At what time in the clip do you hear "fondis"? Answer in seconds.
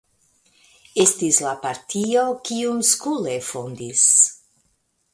3.53-4.11